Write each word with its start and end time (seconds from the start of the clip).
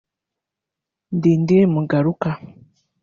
Ndindiri 1.15 1.63
Mugaruka 1.73 2.29